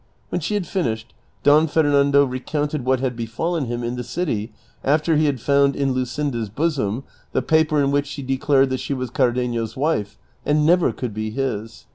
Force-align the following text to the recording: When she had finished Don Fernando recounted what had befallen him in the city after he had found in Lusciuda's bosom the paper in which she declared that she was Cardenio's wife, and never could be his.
When 0.29 0.41
she 0.41 0.55
had 0.55 0.65
finished 0.65 1.13
Don 1.43 1.67
Fernando 1.67 2.25
recounted 2.25 2.83
what 2.83 3.01
had 3.01 3.15
befallen 3.15 3.65
him 3.65 3.83
in 3.83 3.97
the 3.97 4.03
city 4.03 4.51
after 4.83 5.15
he 5.15 5.25
had 5.25 5.39
found 5.39 5.75
in 5.75 5.93
Lusciuda's 5.93 6.49
bosom 6.49 7.03
the 7.33 7.43
paper 7.43 7.79
in 7.79 7.91
which 7.91 8.07
she 8.07 8.23
declared 8.23 8.71
that 8.71 8.79
she 8.79 8.95
was 8.95 9.11
Cardenio's 9.11 9.77
wife, 9.77 10.17
and 10.43 10.65
never 10.65 10.91
could 10.91 11.13
be 11.13 11.29
his. 11.29 11.85